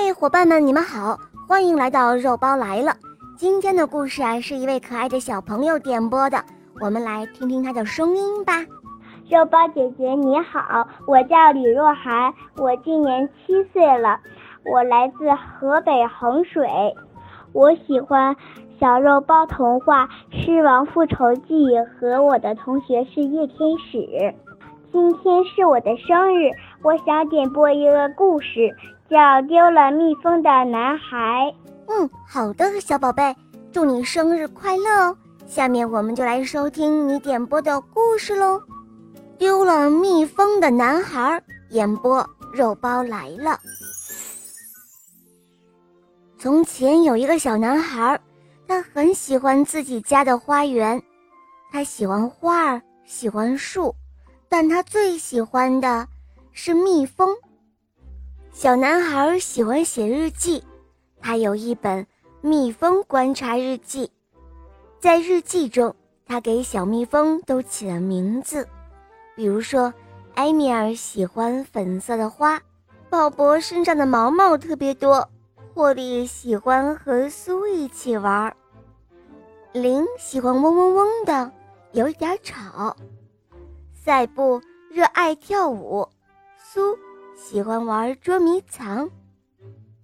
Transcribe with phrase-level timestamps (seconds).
[0.00, 2.94] 嘿，伙伴们，你们好，欢迎来到肉包来了。
[3.36, 6.38] 今天的故事啊，是一位可爱的小朋友点播的，
[6.80, 8.64] 我们来听听他的声音吧。
[9.28, 14.20] 肉包姐姐你好，我叫李若涵，我今年七岁了，
[14.72, 16.68] 我来自河北衡水，
[17.52, 18.36] 我喜欢
[18.78, 21.66] 小肉包童话《狮王复仇记》
[21.98, 24.32] 和我的同学是叶天使。
[24.92, 26.52] 今天是我的生日，
[26.82, 28.72] 我想点播一个故事，
[29.08, 29.16] 叫
[29.46, 31.16] 《丢了蜜蜂的男孩》。
[31.86, 33.34] 嗯，好的，小宝贝，
[33.72, 35.16] 祝你生日快乐哦！
[35.46, 38.56] 下面我们就来收听你点播的故事喽，
[39.38, 41.40] 《丢了蜜蜂的男孩》
[41.70, 43.58] 演播肉包来了。
[46.38, 48.20] 从前有一个小男孩，
[48.66, 51.02] 他很喜欢自己家的花园，
[51.72, 53.94] 他喜欢花儿，喜欢树。
[54.50, 56.06] 但他最喜欢的
[56.52, 57.34] 是蜜蜂。
[58.58, 60.64] 小男孩喜欢写日记，
[61.20, 62.04] 他有一本
[62.40, 64.10] 蜜蜂观察日记。
[64.98, 65.94] 在日记中，
[66.26, 68.68] 他给小蜜蜂都起了名字，
[69.36, 69.94] 比如说，
[70.34, 72.60] 埃米尔喜欢粉色的花，
[73.08, 75.30] 鲍勃身上的毛毛特别多，
[75.72, 78.56] 霍利喜欢和苏一起玩，
[79.72, 81.52] 林喜欢嗡嗡嗡的，
[81.92, 82.96] 有点吵。
[83.94, 86.08] 赛布热爱跳舞，
[86.56, 86.98] 苏
[87.40, 89.08] 喜欢玩捉迷藏，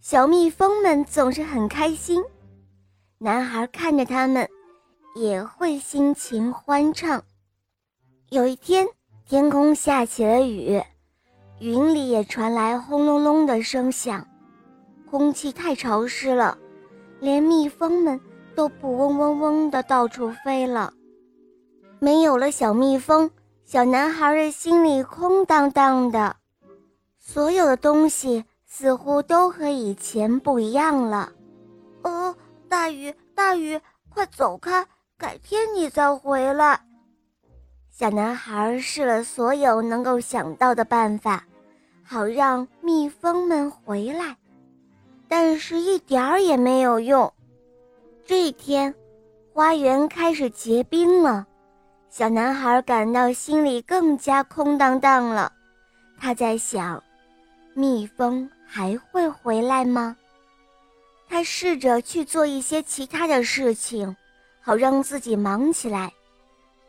[0.00, 2.22] 小蜜蜂们总是很开心。
[3.18, 4.48] 男孩看着他们，
[5.16, 7.20] 也会心情欢畅。
[8.30, 8.86] 有一天，
[9.26, 10.80] 天空下起了雨，
[11.58, 14.26] 云里也传来轰隆隆的声响，
[15.10, 16.56] 空气太潮湿了，
[17.18, 18.18] 连蜜蜂们
[18.54, 20.94] 都不嗡嗡嗡的到处飞了。
[21.98, 23.28] 没有了小蜜蜂。
[23.66, 26.36] 小男孩的心里空荡荡的，
[27.26, 31.32] 所有的东西似乎都和以前不一样了。
[32.02, 32.36] 哦，
[32.68, 33.80] 大雨，大雨，
[34.10, 34.86] 快走开！
[35.16, 36.78] 改天你再回来。
[37.90, 41.42] 小男孩试了所有能够想到的办法，
[42.04, 44.36] 好让蜜蜂们回来，
[45.26, 47.32] 但是一点儿也没有用。
[48.26, 48.94] 这一天，
[49.54, 51.46] 花园开始结冰了。
[52.10, 55.50] 小男孩感到心里更加空荡荡了，
[56.18, 57.02] 他在想：
[57.74, 60.16] 蜜蜂还会回来吗？
[61.28, 64.16] 他试着去做一些其他的事情，
[64.60, 66.12] 好让自己忙起来，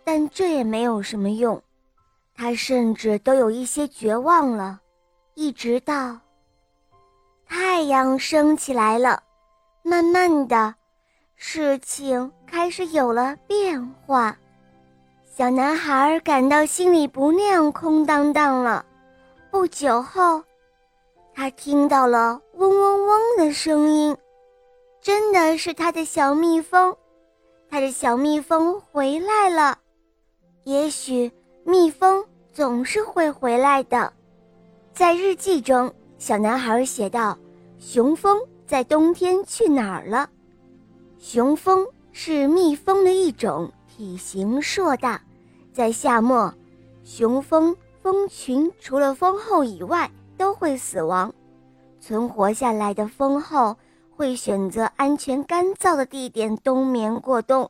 [0.03, 1.62] 但这也没有什么用。
[2.35, 4.79] 他甚至都有一些绝望了。
[5.34, 6.18] 一直到
[7.47, 9.22] 太阳升起来了，
[9.84, 10.75] 慢慢的，
[11.35, 14.38] 事情开始有了变化。
[15.25, 18.85] 小男孩感到心里不那样空荡荡了。
[19.51, 20.41] 不久后，
[21.38, 24.16] 他听到了嗡嗡嗡的声音，
[25.01, 26.96] 真的是他的小蜜蜂，
[27.69, 29.78] 他的小蜜蜂回来了。
[30.63, 31.29] 也许
[31.66, 34.13] 蜜蜂总是会回来的。
[34.94, 37.38] 在日记中，小男孩写道
[37.78, 40.29] ：“雄蜂在冬天去哪儿了？”
[41.19, 43.69] 雄蜂是蜜蜂的一种。
[43.88, 45.22] 体型硕大，
[45.74, 46.53] 在夏末，
[47.06, 51.34] 雄蜂蜂群除了蜂后以外都会死亡。
[52.00, 53.75] 存活下来的蜂后
[54.16, 57.69] 会选择安全干燥的地点冬眠过冬，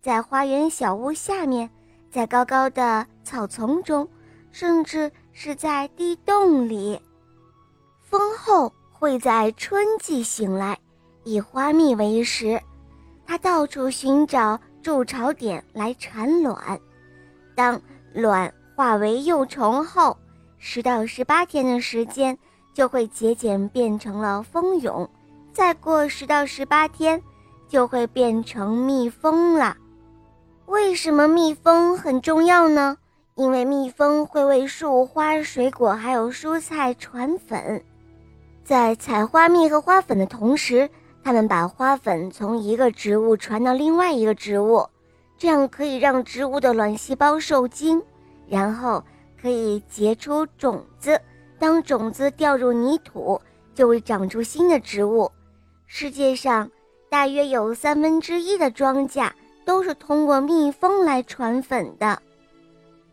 [0.00, 1.70] 在花园小屋下面，
[2.10, 4.08] 在高高的草丛中，
[4.50, 7.00] 甚至是在地洞里。
[8.02, 10.78] 蜂后会在春季醒来，
[11.24, 12.60] 以花蜜为食，
[13.26, 14.60] 它到处寻找。
[14.80, 16.80] 筑巢点来产卵，
[17.54, 17.78] 当
[18.14, 20.16] 卵化为幼虫后，
[20.58, 22.36] 十到十八天的时间
[22.74, 25.08] 就会节俭变成了蜂蛹，
[25.52, 27.22] 再过十到十八天
[27.68, 29.76] 就会变成蜜蜂了。
[30.66, 32.96] 为什么蜜蜂很重要呢？
[33.34, 37.84] 因为蜜蜂会为树花、水果还有蔬菜传粉，
[38.64, 40.90] 在采花蜜和花粉的同时。
[41.24, 44.88] 它们把花粉从一个植物传到另外一个植物，
[45.36, 48.02] 这样可以让植物的卵细胞受精，
[48.48, 49.04] 然后
[49.40, 51.20] 可以结出种子。
[51.58, 53.40] 当种子掉入泥土，
[53.74, 55.30] 就会长出新的植物。
[55.86, 56.70] 世界上
[57.08, 59.30] 大约有三分之一的庄稼
[59.64, 62.22] 都是通过蜜蜂来传粉的。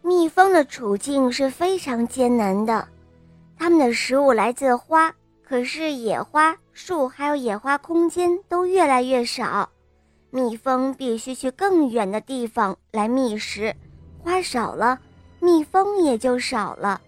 [0.03, 2.87] 蜜蜂的处境是非常艰难的，
[3.57, 5.13] 它们的食物来自花。
[5.43, 9.69] 可是野花、树还有野花空间都越来越少，
[10.29, 13.75] 蜜蜂必须去更远的地方来觅食。
[14.23, 14.99] 花少了，
[15.45, 16.99] 蜜蜂也就少了。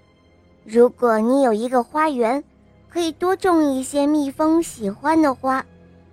[0.64, 2.44] 如果你有一个花园，
[2.88, 5.66] 可以多种一些蜜蜂喜欢的花，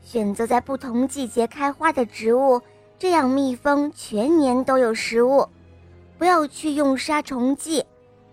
[0.03, 2.63] 选择在不同季节开花的植物，
[2.99, 5.47] 这样蜜蜂全年都有食物。
[6.17, 7.85] 不要去用杀虫剂，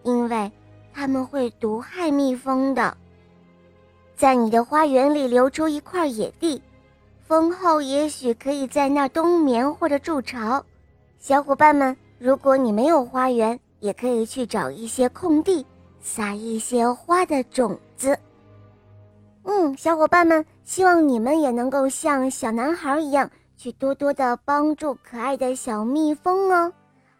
[0.04, 0.50] 因为
[0.94, 2.96] 它们会毒害蜜蜂的。
[4.16, 6.62] 在你的花园里留出一块野地，
[7.28, 10.64] 蜂后也许可以在那儿冬眠或者筑巢。
[11.20, 15.66] 小伙伴们，如果你没有花园，也可以去找一些空地，
[16.00, 18.18] 撒一些花的种子。
[19.44, 26.72] 嗯，小伙伴们，希望你们也能够像小男孩一样，去多多的帮助可爱的小蜜蜂哦。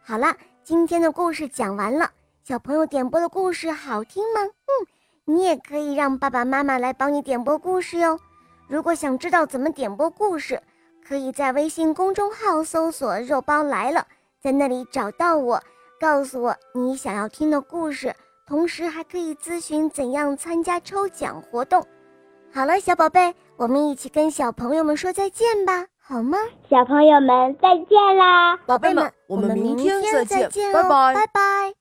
[0.02, 2.10] 好了，今天的故事讲完了，
[2.44, 4.42] 小朋友点播的故事好听吗？
[4.42, 4.88] 嗯。
[5.26, 8.20] 你也可以让爸爸妈妈来帮你点播故事哟。
[8.68, 10.62] 如果想知道怎么点播故事，
[11.08, 14.06] 可以在微信公众号搜索“肉包来了”，
[14.42, 15.62] 在那里找到我，
[16.02, 18.16] 告诉我你想要听的故事，
[18.48, 21.86] 同时还可以咨询怎样参加抽奖活动。
[22.52, 26.40] 好了，小宝贝，我们一起跟小朋友们说再见吧，好吗？
[26.68, 31.81] 小朋友们再见啦，宝贝们，我们明天再见，拜拜，拜拜。